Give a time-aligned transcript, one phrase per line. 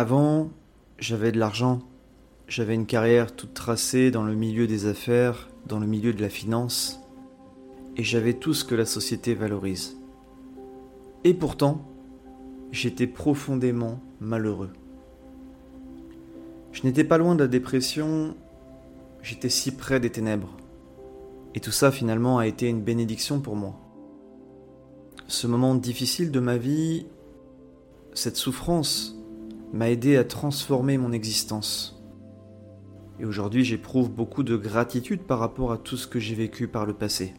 [0.00, 0.50] Avant,
[1.00, 1.80] j'avais de l'argent,
[2.46, 6.28] j'avais une carrière toute tracée dans le milieu des affaires, dans le milieu de la
[6.28, 7.00] finance,
[7.96, 9.96] et j'avais tout ce que la société valorise.
[11.24, 11.84] Et pourtant,
[12.70, 14.70] j'étais profondément malheureux.
[16.70, 18.36] Je n'étais pas loin de la dépression,
[19.20, 20.56] j'étais si près des ténèbres.
[21.56, 23.74] Et tout ça finalement a été une bénédiction pour moi.
[25.26, 27.06] Ce moment difficile de ma vie,
[28.14, 29.17] cette souffrance,
[29.72, 32.02] m'a aidé à transformer mon existence.
[33.20, 36.86] Et aujourd'hui j'éprouve beaucoup de gratitude par rapport à tout ce que j'ai vécu par
[36.86, 37.34] le passé.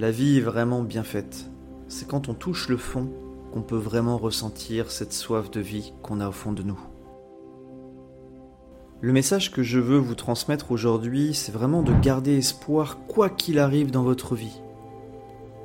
[0.00, 1.50] La vie est vraiment bien faite.
[1.88, 3.10] C'est quand on touche le fond
[3.52, 6.80] qu'on peut vraiment ressentir cette soif de vie qu'on a au fond de nous.
[9.02, 13.58] Le message que je veux vous transmettre aujourd'hui, c'est vraiment de garder espoir quoi qu'il
[13.58, 14.62] arrive dans votre vie.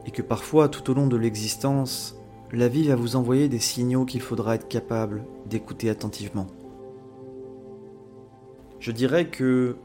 [0.06, 2.17] Et que parfois, tout au long de l'existence,
[2.54, 6.48] la vie va vous envoyer des signaux qu'il faudra être capable d'écouter attentivement.
[8.80, 9.76] Je dirais que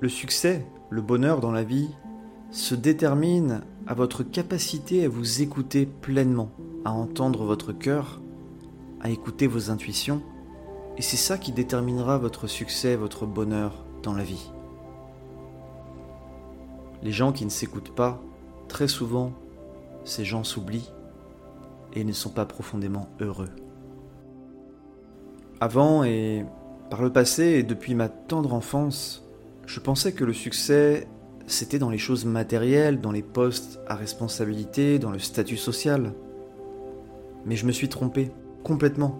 [0.00, 1.90] le succès, le bonheur dans la vie,
[2.50, 6.50] se détermine à votre capacité à vous écouter pleinement,
[6.84, 8.20] à entendre votre cœur,
[9.00, 10.22] à écouter vos intuitions,
[10.98, 14.50] et c'est ça qui déterminera votre succès, votre bonheur dans la vie.
[17.02, 18.20] Les gens qui ne s'écoutent pas,
[18.66, 19.32] très souvent,
[20.04, 20.90] ces gens s'oublient
[21.94, 23.48] et ne sont pas profondément heureux.
[25.60, 26.44] Avant et
[26.88, 29.28] par le passé et depuis ma tendre enfance,
[29.66, 31.06] je pensais que le succès
[31.50, 36.12] c'était dans les choses matérielles, dans les postes à responsabilité, dans le statut social.
[37.44, 38.30] Mais je me suis trompé,
[38.62, 39.18] complètement.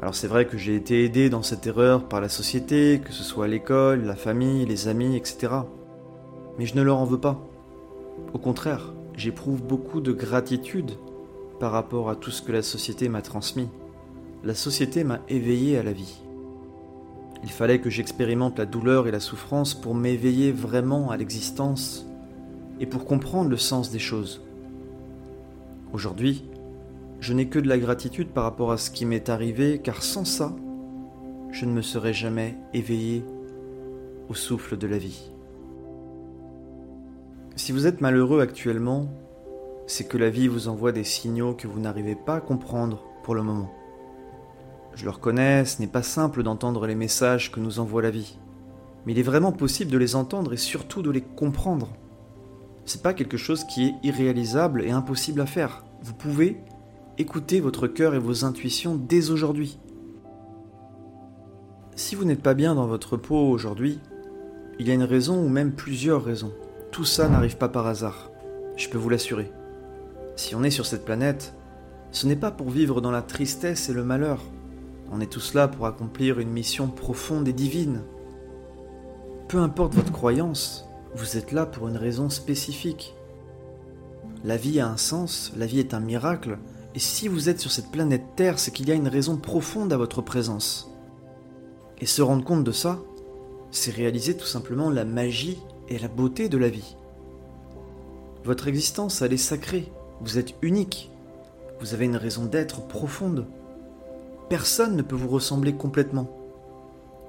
[0.00, 3.24] Alors c'est vrai que j'ai été aidé dans cette erreur par la société, que ce
[3.24, 5.52] soit l'école, la famille, les amis, etc.
[6.58, 7.40] Mais je ne leur en veux pas.
[8.32, 10.92] Au contraire, j'éprouve beaucoup de gratitude
[11.62, 13.68] par rapport à tout ce que la société m'a transmis.
[14.42, 16.20] La société m'a éveillé à la vie.
[17.44, 22.04] Il fallait que j'expérimente la douleur et la souffrance pour m'éveiller vraiment à l'existence
[22.80, 24.42] et pour comprendre le sens des choses.
[25.92, 26.44] Aujourd'hui,
[27.20, 30.24] je n'ai que de la gratitude par rapport à ce qui m'est arrivé, car sans
[30.24, 30.56] ça,
[31.52, 33.22] je ne me serais jamais éveillé
[34.28, 35.30] au souffle de la vie.
[37.54, 39.06] Si vous êtes malheureux actuellement,
[39.86, 43.34] c'est que la vie vous envoie des signaux que vous n'arrivez pas à comprendre pour
[43.34, 43.70] le moment.
[44.94, 48.38] Je le reconnais, ce n'est pas simple d'entendre les messages que nous envoie la vie.
[49.04, 51.88] Mais il est vraiment possible de les entendre et surtout de les comprendre.
[52.84, 55.84] C'est pas quelque chose qui est irréalisable et impossible à faire.
[56.02, 56.60] Vous pouvez
[57.18, 59.78] écouter votre cœur et vos intuitions dès aujourd'hui.
[61.94, 64.00] Si vous n'êtes pas bien dans votre peau aujourd'hui,
[64.78, 66.52] il y a une raison ou même plusieurs raisons.
[66.90, 68.30] Tout ça n'arrive pas par hasard,
[68.76, 69.50] je peux vous l'assurer.
[70.36, 71.54] Si on est sur cette planète,
[72.10, 74.40] ce n'est pas pour vivre dans la tristesse et le malheur,
[75.10, 78.02] on est tous là pour accomplir une mission profonde et divine.
[79.48, 83.14] Peu importe votre croyance, vous êtes là pour une raison spécifique.
[84.44, 86.58] La vie a un sens, la vie est un miracle,
[86.94, 89.92] et si vous êtes sur cette planète Terre, c'est qu'il y a une raison profonde
[89.92, 90.90] à votre présence.
[92.00, 92.98] Et se rendre compte de ça,
[93.70, 96.96] c'est réaliser tout simplement la magie et la beauté de la vie.
[98.44, 101.10] Votre existence, elle est sacrée, vous êtes unique,
[101.80, 103.46] vous avez une raison d'être profonde.
[104.48, 106.30] Personne ne peut vous ressembler complètement.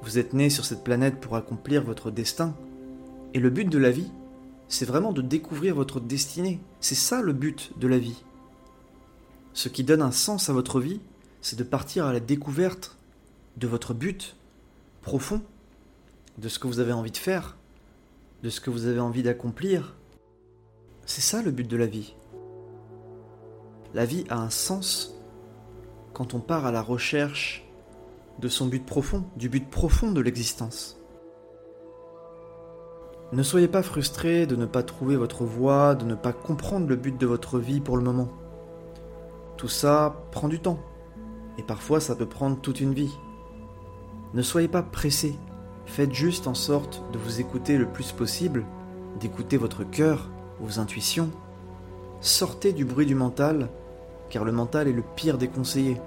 [0.03, 2.53] Vous êtes né sur cette planète pour accomplir votre destin.
[3.33, 4.11] Et le but de la vie,
[4.67, 6.59] c'est vraiment de découvrir votre destinée.
[6.81, 8.23] C'est ça le but de la vie.
[9.53, 10.99] Ce qui donne un sens à votre vie,
[11.41, 12.97] c'est de partir à la découverte
[13.57, 14.35] de votre but
[15.01, 15.41] profond,
[16.37, 17.57] de ce que vous avez envie de faire,
[18.43, 19.95] de ce que vous avez envie d'accomplir.
[21.05, 22.15] C'est ça le but de la vie.
[23.93, 25.13] La vie a un sens
[26.13, 27.63] quand on part à la recherche
[28.39, 30.99] de son but profond, du but profond de l'existence.
[33.33, 36.95] Ne soyez pas frustré de ne pas trouver votre voie, de ne pas comprendre le
[36.95, 38.29] but de votre vie pour le moment.
[39.57, 40.79] Tout ça prend du temps,
[41.59, 43.13] et parfois ça peut prendre toute une vie.
[44.33, 45.35] Ne soyez pas pressé,
[45.85, 48.65] faites juste en sorte de vous écouter le plus possible,
[49.19, 51.29] d'écouter votre cœur, vos intuitions.
[52.21, 53.69] Sortez du bruit du mental
[54.33, 56.01] car le mental est le pire des conseillers.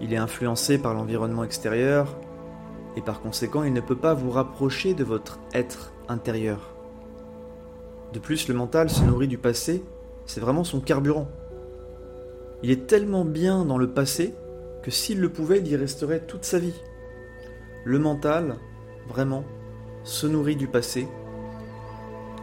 [0.00, 2.16] Il est influencé par l'environnement extérieur,
[2.96, 6.74] et par conséquent il ne peut pas vous rapprocher de votre être intérieur.
[8.14, 9.84] De plus, le mental se nourrit du passé,
[10.24, 11.28] c'est vraiment son carburant.
[12.62, 14.34] Il est tellement bien dans le passé
[14.82, 16.80] que s'il le pouvait, il y resterait toute sa vie.
[17.84, 18.56] Le mental,
[19.06, 19.44] vraiment,
[20.02, 21.06] se nourrit du passé,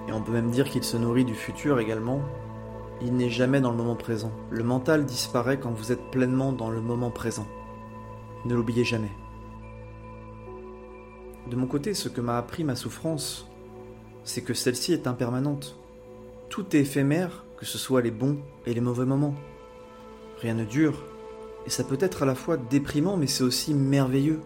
[0.08, 2.22] et on peut même dire qu'il se nourrit du futur également,
[3.02, 4.32] il n'est jamais dans le moment présent.
[4.50, 7.48] Le mental disparaît quand vous êtes pleinement dans le moment présent.
[8.46, 9.12] Ne l'oubliez jamais.
[11.50, 13.48] De mon côté, ce que m'a appris ma souffrance,
[14.24, 15.78] c'est que celle-ci est impermanente.
[16.50, 19.36] Tout est éphémère, que ce soit les bons et les mauvais moments.
[20.42, 21.04] Rien ne dure,
[21.66, 24.42] et ça peut être à la fois déprimant, mais c'est aussi merveilleux.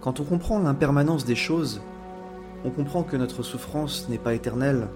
[0.00, 1.82] Quand on comprend l'impermanence des choses,
[2.64, 4.88] on comprend que notre souffrance n'est pas éternelle,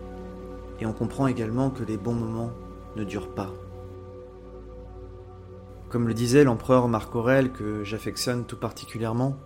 [0.81, 2.50] et on comprend également que les bons moments
[2.97, 3.53] ne durent pas.
[5.88, 9.37] Comme le disait l'empereur Marc Aurèle, que j'affectionne tout particulièrement,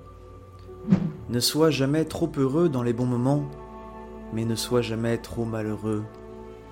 [1.28, 3.44] ne sois jamais trop heureux dans les bons moments,
[4.32, 6.04] mais ne sois jamais trop malheureux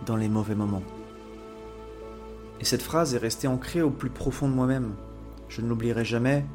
[0.06, 0.82] dans les mauvais moments.
[2.60, 4.94] Et cette phrase est restée ancrée au plus profond de moi-même.
[5.48, 6.46] Je ne l'oublierai jamais,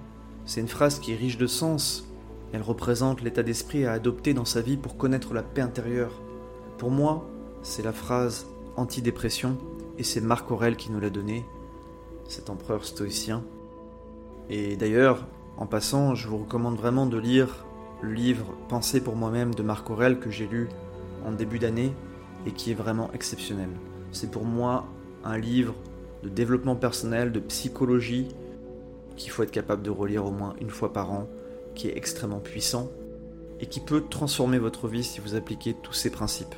[0.45, 2.11] c'est une phrase qui est riche de sens,
[2.53, 6.21] elle représente l'état d'esprit à adopter dans sa vie pour connaître la paix intérieure.
[6.77, 7.29] Pour moi,
[7.63, 9.57] c'est la phrase antidépression,
[9.97, 11.45] et c'est Marc Aurèle qui nous l'a donnée,
[12.27, 13.43] cet empereur stoïcien.
[14.49, 15.27] Et d'ailleurs,
[15.57, 17.65] en passant, je vous recommande vraiment de lire
[18.01, 20.69] le livre Penser pour moi-même de Marc Aurèle que j'ai lu
[21.25, 21.93] en début d'année
[22.47, 23.69] et qui est vraiment exceptionnel.
[24.11, 24.87] C'est pour moi
[25.23, 25.75] un livre
[26.23, 28.29] de développement personnel, de psychologie
[29.15, 31.27] qu'il faut être capable de relire au moins une fois par an,
[31.75, 32.89] qui est extrêmement puissant
[33.59, 36.55] et qui peut transformer votre vie si vous appliquez tous ces principes.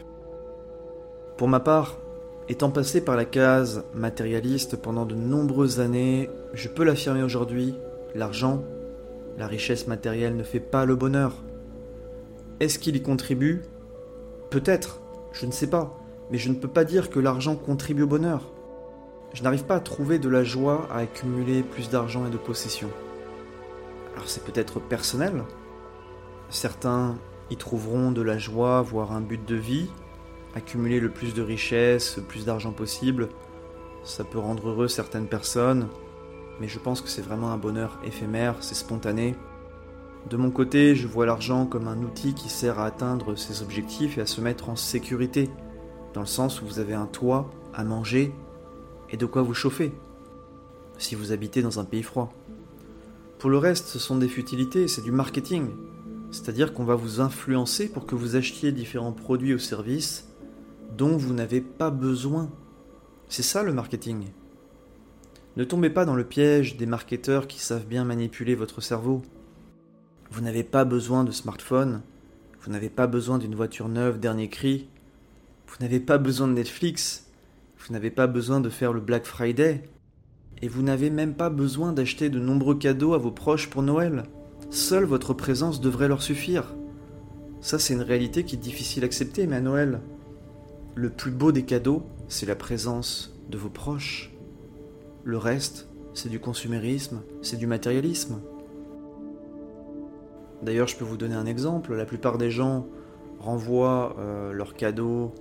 [1.43, 1.97] Pour ma part,
[2.47, 7.75] étant passé par la case matérialiste pendant de nombreuses années, je peux l'affirmer aujourd'hui,
[8.15, 8.63] l'argent
[9.37, 11.43] la richesse matérielle ne fait pas le bonheur.
[12.61, 13.61] Est-ce qu'il y contribue?
[14.51, 15.01] Peut-être,
[15.33, 15.99] je ne sais pas,
[16.31, 18.49] mais je ne peux pas dire que l'argent contribue au bonheur.
[19.33, 22.91] Je n'arrive pas à trouver de la joie à accumuler plus d'argent et de possessions.
[24.13, 25.43] Alors c'est peut-être personnel.
[26.49, 27.17] Certains
[27.49, 29.89] y trouveront de la joie, voire un but de vie,
[30.55, 33.29] accumuler le plus de richesses, le plus d'argent possible.
[34.03, 35.87] Ça peut rendre heureux certaines personnes,
[36.59, 39.35] mais je pense que c'est vraiment un bonheur éphémère, c'est spontané.
[40.29, 44.17] De mon côté, je vois l'argent comme un outil qui sert à atteindre ses objectifs
[44.17, 45.49] et à se mettre en sécurité,
[46.13, 48.31] dans le sens où vous avez un toit, à manger
[49.09, 49.91] et de quoi vous chauffer,
[50.97, 52.31] si vous habitez dans un pays froid.
[53.39, 55.67] Pour le reste, ce sont des futilités, c'est du marketing,
[56.31, 60.32] c'est-à-dire qu'on va vous influencer pour que vous achetiez différents produits ou services
[60.97, 62.51] dont vous n'avez pas besoin.
[63.27, 64.27] C'est ça le marketing.
[65.55, 69.21] Ne tombez pas dans le piège des marketeurs qui savent bien manipuler votre cerveau.
[70.31, 72.01] Vous n'avez pas besoin de smartphone,
[72.61, 74.87] vous n'avez pas besoin d'une voiture neuve dernier cri,
[75.67, 77.27] vous n'avez pas besoin de Netflix,
[77.77, 79.83] vous n'avez pas besoin de faire le Black Friday,
[80.61, 84.23] et vous n'avez même pas besoin d'acheter de nombreux cadeaux à vos proches pour Noël.
[84.69, 86.73] Seule votre présence devrait leur suffire.
[87.61, 90.01] Ça, c'est une réalité qui est difficile à accepter, mais à Noël,
[90.95, 94.31] le plus beau des cadeaux, c'est la présence de vos proches.
[95.23, 98.41] Le reste, c'est du consumérisme, c'est du matérialisme.
[100.61, 101.93] D'ailleurs, je peux vous donner un exemple.
[101.95, 102.87] La plupart des gens
[103.39, 105.33] renvoient euh, leurs cadeaux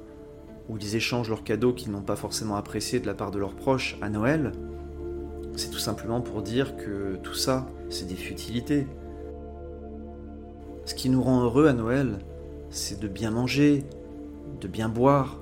[0.68, 3.54] ou ils échangent leurs cadeaux qu'ils n'ont pas forcément appréciés de la part de leurs
[3.54, 4.52] proches à Noël.
[5.56, 8.86] C'est tout simplement pour dire que tout ça, c'est des futilités.
[10.86, 12.18] Ce qui nous rend heureux à Noël,
[12.70, 13.84] c'est de bien manger,
[14.60, 15.41] de bien boire,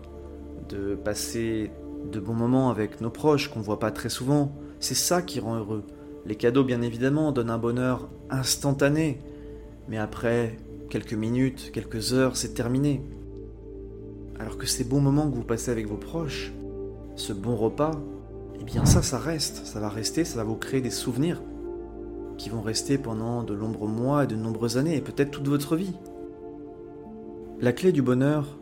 [0.70, 1.70] de passer
[2.11, 4.52] de bons moments avec nos proches qu'on voit pas très souvent.
[4.78, 5.84] C'est ça qui rend heureux.
[6.26, 9.21] Les cadeaux, bien évidemment, donnent un bonheur instantané.
[9.88, 10.56] Mais après
[10.88, 13.02] quelques minutes, quelques heures, c'est terminé.
[14.38, 16.52] Alors que ces bons moments que vous passez avec vos proches,
[17.16, 17.92] ce bon repas,
[18.61, 19.66] eh bien ça, ça reste.
[19.66, 21.42] Ça va rester, ça va vous créer des souvenirs
[22.38, 25.76] qui vont rester pendant de nombreux mois et de nombreuses années, et peut-être toute votre
[25.76, 25.92] vie.
[27.61, 28.59] La clé du bonheur,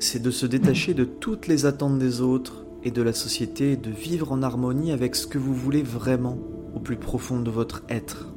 [0.00, 3.90] c'est de se détacher de toutes les attentes des autres et de la société, de
[3.90, 6.38] vivre en harmonie avec ce que vous voulez vraiment
[6.74, 8.32] au plus profond de votre être.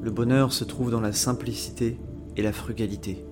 [0.00, 1.98] Le bonheur se trouve dans la simplicité
[2.36, 3.24] et la frugalité.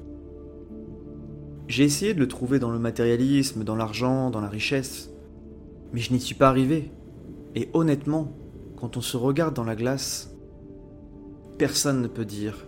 [1.68, 5.10] J'ai essayé de le trouver dans le matérialisme, dans l'argent, dans la richesse,
[5.92, 6.90] mais je n'y suis pas arrivé.
[7.54, 8.32] Et honnêtement,
[8.76, 10.34] quand on se regarde dans la glace,
[11.58, 12.66] personne ne peut dire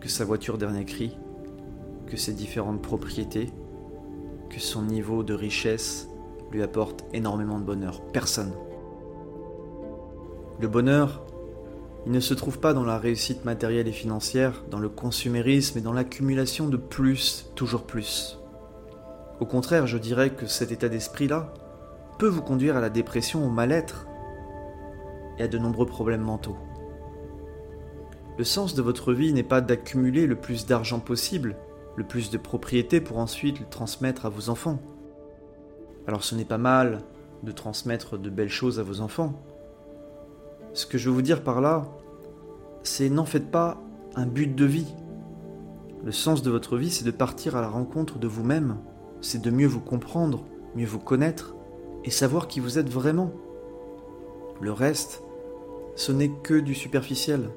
[0.00, 1.16] que sa voiture dernier cri,
[2.08, 3.52] que ses différentes propriétés,
[4.50, 6.08] que son niveau de richesse
[6.50, 8.00] lui apporte énormément de bonheur.
[8.12, 8.52] Personne.
[10.60, 11.22] Le bonheur,
[12.06, 15.82] il ne se trouve pas dans la réussite matérielle et financière, dans le consumérisme et
[15.82, 18.38] dans l'accumulation de plus, toujours plus.
[19.40, 21.52] Au contraire, je dirais que cet état d'esprit-là
[22.18, 24.06] peut vous conduire à la dépression, au mal-être
[25.38, 26.56] et à de nombreux problèmes mentaux.
[28.36, 31.56] Le sens de votre vie n'est pas d'accumuler le plus d'argent possible,
[31.98, 34.78] le plus de propriétés pour ensuite le transmettre à vos enfants.
[36.06, 37.02] Alors ce n'est pas mal
[37.42, 39.34] de transmettre de belles choses à vos enfants.
[40.74, 41.86] Ce que je veux vous dire par là,
[42.84, 43.82] c'est n'en faites pas
[44.14, 44.94] un but de vie.
[46.04, 48.76] Le sens de votre vie, c'est de partir à la rencontre de vous-même,
[49.20, 50.44] c'est de mieux vous comprendre,
[50.76, 51.56] mieux vous connaître
[52.04, 53.32] et savoir qui vous êtes vraiment.
[54.60, 55.20] Le reste,
[55.96, 57.50] ce n'est que du superficiel.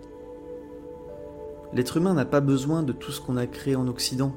[1.74, 4.34] L'être humain n'a pas besoin de tout ce qu'on a créé en Occident.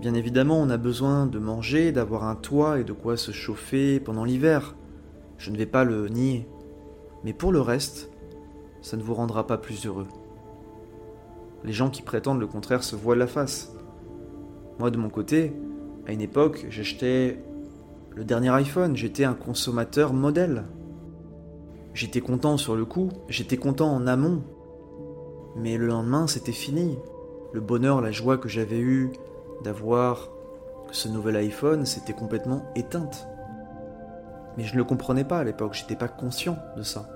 [0.00, 4.00] Bien évidemment, on a besoin de manger, d'avoir un toit et de quoi se chauffer
[4.00, 4.74] pendant l'hiver.
[5.38, 6.48] Je ne vais pas le nier.
[7.24, 8.10] Mais pour le reste,
[8.80, 10.08] ça ne vous rendra pas plus heureux.
[11.64, 13.72] Les gens qui prétendent le contraire se voilent la face.
[14.78, 15.52] Moi, de mon côté,
[16.06, 17.38] à une époque, j'achetais
[18.10, 20.64] le dernier iPhone, j'étais un consommateur modèle.
[21.94, 24.42] J'étais content sur le coup, j'étais content en amont.
[25.56, 26.98] Mais le lendemain, c'était fini.
[27.52, 29.12] Le bonheur, la joie que j'avais eue
[29.62, 30.30] d'avoir
[30.90, 33.26] ce nouvel iPhone, c'était complètement éteinte.
[34.56, 37.08] Mais je ne le comprenais pas à l'époque, j'étais pas conscient de ça.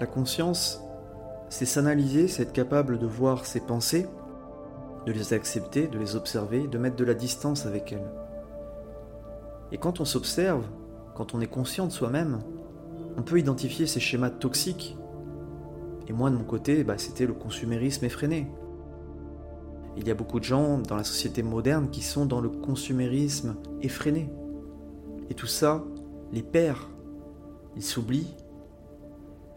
[0.00, 0.82] La conscience,
[1.48, 4.06] c'est s'analyser, c'est être capable de voir ses pensées,
[5.06, 8.10] de les accepter, de les observer, de mettre de la distance avec elles.
[9.70, 10.64] Et quand on s'observe,
[11.14, 12.40] quand on est conscient de soi-même,
[13.16, 14.96] on peut identifier ces schémas toxiques.
[16.12, 18.46] Et moi, de mon côté, bah, c'était le consumérisme effréné.
[19.96, 23.56] Il y a beaucoup de gens dans la société moderne qui sont dans le consumérisme
[23.80, 24.28] effréné.
[25.30, 25.82] Et tout ça
[26.30, 26.76] les perd.
[27.76, 28.36] Ils s'oublient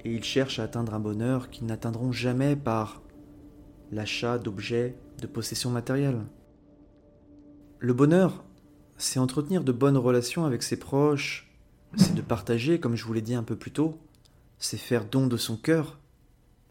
[0.06, 3.02] et ils cherchent à atteindre un bonheur qu'ils n'atteindront jamais par
[3.92, 6.22] l'achat d'objets, de possessions matérielles.
[7.80, 8.46] Le bonheur,
[8.96, 11.54] c'est entretenir de bonnes relations avec ses proches,
[11.98, 14.00] c'est de partager, comme je vous l'ai dit un peu plus tôt,
[14.58, 16.00] c'est faire don de son cœur,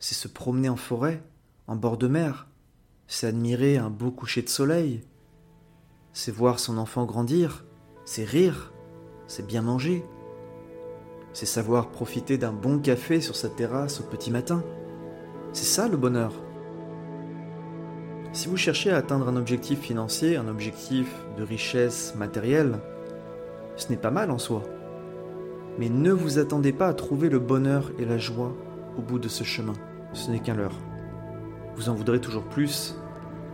[0.04, 1.22] c'est se promener en forêt,
[1.66, 2.46] en bord de mer,
[3.06, 5.00] c'est admirer un beau coucher de soleil,
[6.12, 7.64] c'est voir son enfant grandir,
[8.04, 8.74] c'est rire,
[9.28, 10.04] c'est bien manger,
[11.32, 14.62] c'est savoir profiter d'un bon café sur sa terrasse au petit matin.
[15.54, 16.34] C'est ça le bonheur.
[18.34, 21.08] Si vous cherchez à atteindre un objectif financier, un objectif
[21.38, 22.78] de richesse matérielle,
[23.76, 24.64] ce n'est pas mal en soi.
[25.78, 28.54] Mais ne vous attendez pas à trouver le bonheur et la joie
[28.98, 29.72] au bout de ce chemin.
[30.14, 30.78] Ce n'est qu'un leurre.
[31.76, 32.96] Vous en voudrez toujours plus,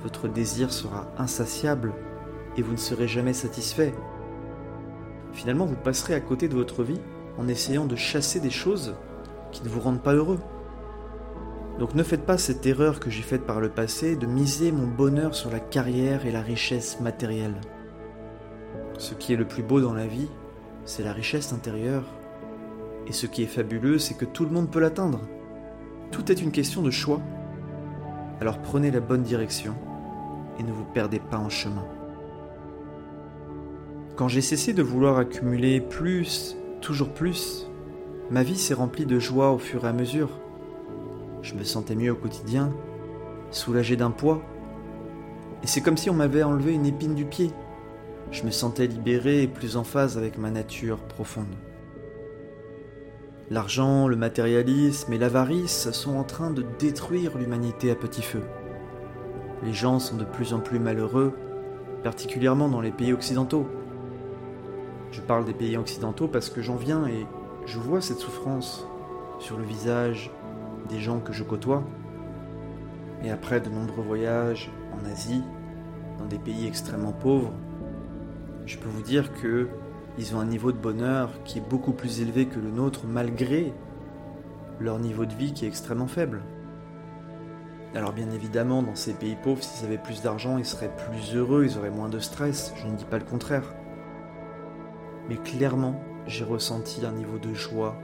[0.03, 1.93] votre désir sera insatiable
[2.57, 3.95] et vous ne serez jamais satisfait.
[5.33, 7.01] Finalement, vous passerez à côté de votre vie
[7.39, 8.95] en essayant de chasser des choses
[9.53, 10.39] qui ne vous rendent pas heureux.
[11.79, 14.87] Donc ne faites pas cette erreur que j'ai faite par le passé de miser mon
[14.87, 17.59] bonheur sur la carrière et la richesse matérielle.
[18.99, 20.29] Ce qui est le plus beau dans la vie,
[20.85, 22.05] c'est la richesse intérieure.
[23.07, 25.21] Et ce qui est fabuleux, c'est que tout le monde peut l'atteindre.
[26.13, 27.21] Tout est une question de choix.
[28.41, 29.75] Alors prenez la bonne direction
[30.59, 31.85] et ne vous perdez pas en chemin.
[34.17, 37.67] Quand j'ai cessé de vouloir accumuler plus, toujours plus,
[38.31, 40.31] ma vie s'est remplie de joie au fur et à mesure.
[41.43, 42.73] Je me sentais mieux au quotidien,
[43.51, 44.43] soulagé d'un poids.
[45.63, 47.51] Et c'est comme si on m'avait enlevé une épine du pied.
[48.31, 51.55] Je me sentais libéré et plus en phase avec ma nature profonde.
[53.53, 58.43] L'argent, le matérialisme et l'avarice sont en train de détruire l'humanité à petit feu.
[59.65, 61.33] Les gens sont de plus en plus malheureux,
[62.05, 63.67] particulièrement dans les pays occidentaux.
[65.11, 67.27] Je parle des pays occidentaux parce que j'en viens et
[67.67, 68.87] je vois cette souffrance
[69.41, 70.31] sur le visage
[70.89, 71.83] des gens que je côtoie.
[73.25, 75.43] Et après de nombreux voyages en Asie,
[76.21, 77.53] dans des pays extrêmement pauvres,
[78.65, 79.67] je peux vous dire que
[80.21, 83.73] ils ont un niveau de bonheur qui est beaucoup plus élevé que le nôtre malgré
[84.79, 86.43] leur niveau de vie qui est extrêmement faible.
[87.95, 91.65] Alors bien évidemment, dans ces pays pauvres, s'ils avaient plus d'argent, ils seraient plus heureux,
[91.65, 93.75] ils auraient moins de stress, je ne dis pas le contraire.
[95.31, 97.97] Mais clairement, j'ai ressenti un niveau de joie,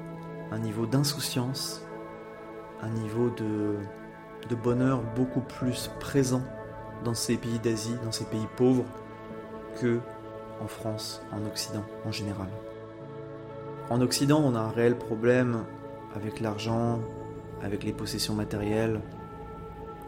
[0.50, 1.82] un niveau d'insouciance,
[2.80, 3.76] un niveau de,
[4.54, 6.42] bonheur beaucoup plus présent
[7.04, 8.86] dans ces pays d'Asie, dans ces pays pauvres,
[9.80, 10.00] que
[10.60, 12.48] en France, en Occident en général.
[13.90, 15.64] En Occident, on a un réel problème
[16.14, 17.00] avec l'argent,
[17.62, 19.00] avec les possessions matérielles.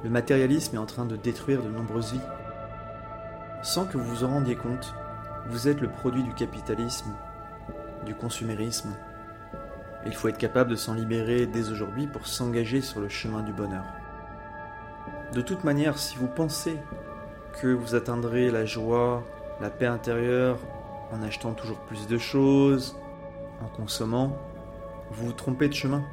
[0.02, 2.20] Le matérialisme est en train de détruire de nombreuses vies.
[3.62, 4.94] Sans que vous vous en rendiez compte,
[5.48, 7.12] vous êtes le produit du capitalisme,
[8.04, 8.90] du consumérisme.
[10.06, 13.52] Il faut être capable de s'en libérer dès aujourd'hui pour s'engager sur le chemin du
[13.52, 13.84] bonheur.
[15.32, 16.76] De toute manière, si vous pensez
[17.60, 19.24] que vous atteindrez la joie,
[19.60, 20.58] la paix intérieure
[21.12, 22.96] en achetant toujours plus de choses,
[23.62, 24.36] en consommant,
[25.10, 26.04] vous vous trompez de chemin.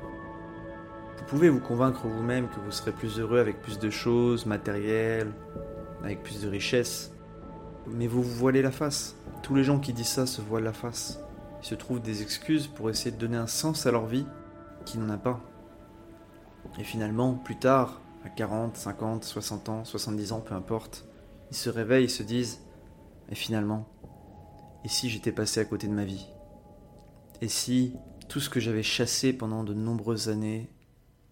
[1.17, 5.31] Vous pouvez vous convaincre vous-même que vous serez plus heureux avec plus de choses matérielles,
[6.03, 7.11] avec plus de richesses.
[7.87, 9.15] mais vous vous voilez la face.
[9.43, 11.19] Tous les gens qui disent ça se voilent la face.
[11.61, 14.25] Ils se trouvent des excuses pour essayer de donner un sens à leur vie
[14.85, 15.39] qui n'en a pas.
[16.79, 21.05] Et finalement, plus tard, à 40, 50, 60 ans, 70 ans, peu importe,
[21.51, 22.64] ils se réveillent et se disent
[23.29, 23.87] Et finalement,
[24.83, 26.27] et si j'étais passé à côté de ma vie?
[27.41, 27.93] Et si
[28.29, 30.69] tout ce que j'avais chassé pendant de nombreuses années,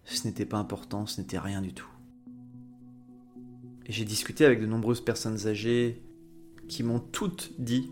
[0.04, 1.88] ce n'était pas important, ce n'était rien du tout?
[3.86, 6.02] Et j'ai discuté avec de nombreuses personnes âgées
[6.68, 7.90] qui m'ont toutes dit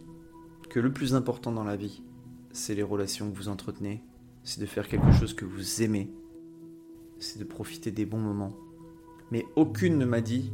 [0.70, 2.02] que le plus important dans la vie,
[2.52, 4.02] c'est les relations que vous entretenez,
[4.42, 6.10] c'est de faire quelque chose que vous aimez,
[7.18, 8.56] c'est de profiter des bons moments.
[9.30, 10.50] Mais aucune ne m'a dit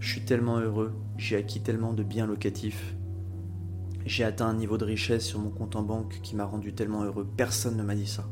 [0.00, 2.94] je suis tellement heureux, j'ai acquis tellement de biens locatifs,
[4.08, 7.02] j'ai atteint un niveau de richesse sur mon compte en banque qui m'a rendu tellement
[7.04, 7.26] heureux.
[7.36, 8.24] Personne ne m'a dit ça.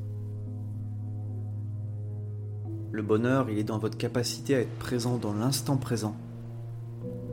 [2.92, 6.16] Le bonheur, il est dans votre capacité à être présent dans l'instant présent.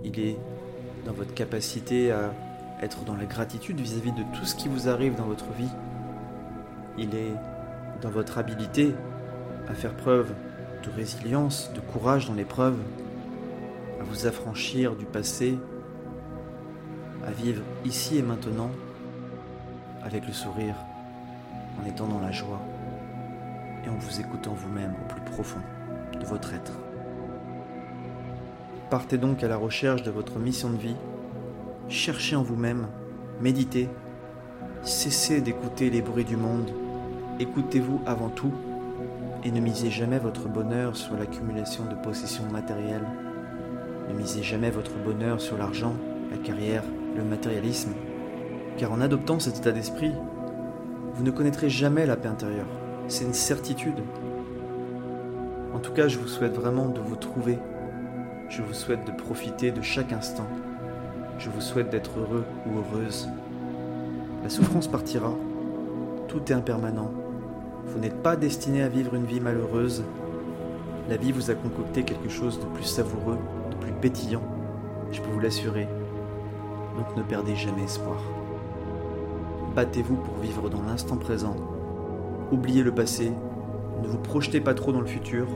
[0.03, 0.35] Il est
[1.05, 2.33] dans votre capacité à
[2.81, 5.71] être dans la gratitude vis-à-vis de tout ce qui vous arrive dans votre vie.
[6.97, 7.33] Il est
[8.01, 8.93] dans votre habilité
[9.69, 10.33] à faire preuve
[10.83, 12.75] de résilience, de courage dans l'épreuve,
[14.03, 15.57] à vous affranchir du passé,
[17.25, 18.69] à vivre ici et maintenant
[20.03, 20.75] avec le sourire,
[21.81, 22.59] en étant dans la joie
[23.85, 25.61] et en vous écoutant vous-même au plus profond
[26.19, 26.73] de votre être.
[28.89, 30.97] Partez donc à la recherche de votre mission de vie,
[31.87, 32.87] cherchez en vous-même,
[33.39, 33.89] méditez,
[34.81, 36.69] cessez d'écouter les bruits du monde,
[37.39, 38.53] écoutez-vous avant tout
[39.45, 43.07] et ne misez jamais votre bonheur sur l'accumulation de possessions matérielles.
[44.09, 45.95] Ne misez jamais votre bonheur sur l'argent,
[46.31, 46.83] la carrière,
[47.15, 47.93] le matérialisme.
[48.77, 50.11] Car en adoptant cet état d'esprit,
[51.13, 52.67] vous ne connaîtrez jamais la paix intérieure.
[53.07, 54.01] C'est une certitude.
[55.73, 57.59] En tout cas, je vous souhaite vraiment de vous trouver.
[58.49, 60.47] Je vous souhaite de profiter de chaque instant.
[61.39, 63.29] Je vous souhaite d'être heureux ou heureuse.
[64.43, 65.33] La souffrance partira.
[66.27, 67.11] Tout est impermanent.
[67.85, 70.03] Vous n'êtes pas destiné à vivre une vie malheureuse.
[71.09, 73.37] La vie vous a concocté quelque chose de plus savoureux,
[73.83, 74.41] plus pétillant.
[75.11, 75.87] Je peux vous l'assurer.
[76.97, 78.17] Donc ne perdez jamais espoir.
[79.75, 81.55] Battez-vous pour vivre dans l'instant présent.
[82.51, 83.31] Oubliez le passé.
[84.01, 85.47] Ne vous projetez pas trop dans le futur.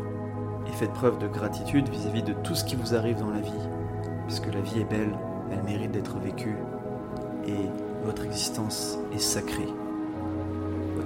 [0.68, 3.52] Et faites preuve de gratitude vis-à-vis de tout ce qui vous arrive dans la vie.
[4.28, 5.18] Parce que la vie est belle,
[5.52, 6.58] elle mérite d'être vécue.
[7.48, 7.56] Et
[8.04, 9.70] votre existence est sacrée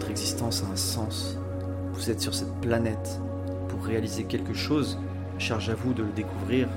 [0.02, 1.38] votre existence a un sens.
[1.94, 3.20] Vous êtes sur cette planète
[3.68, 4.98] pour réaliser quelque chose.
[5.38, 6.68] Charge à vous de le découvrir.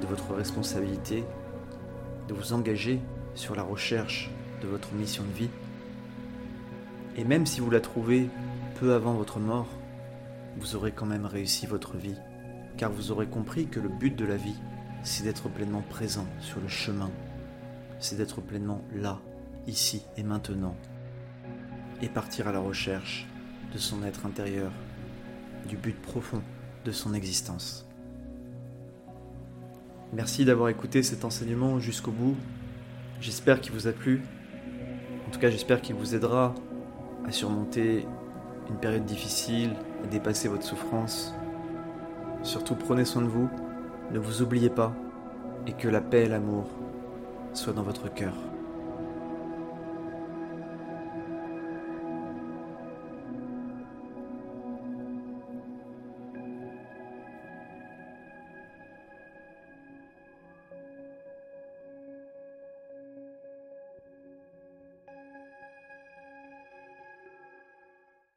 [0.00, 1.24] De votre responsabilité
[2.28, 3.00] de vous engager
[3.34, 4.30] sur la recherche
[4.60, 5.50] de votre mission de vie.
[7.16, 8.28] Et même si vous la trouvez
[8.80, 9.68] peu avant votre mort,
[10.56, 12.16] vous aurez quand même réussi votre vie,
[12.76, 14.56] car vous aurez compris que le but de la vie,
[15.02, 17.10] c'est d'être pleinement présent sur le chemin,
[17.98, 19.20] c'est d'être pleinement là,
[19.66, 20.76] ici et maintenant,
[22.02, 23.26] et partir à la recherche
[23.72, 24.72] de son être intérieur,
[25.68, 26.42] du but profond
[26.84, 27.83] de son existence.
[30.14, 32.36] Merci d'avoir écouté cet enseignement jusqu'au bout.
[33.20, 34.22] J'espère qu'il vous a plu.
[35.26, 36.54] En tout cas, j'espère qu'il vous aidera
[37.26, 38.06] à surmonter
[38.70, 39.70] une période difficile,
[40.04, 41.34] à dépasser votre souffrance.
[42.44, 43.48] Surtout prenez soin de vous,
[44.12, 44.94] ne vous oubliez pas,
[45.66, 46.68] et que la paix et l'amour
[47.52, 48.34] soient dans votre cœur.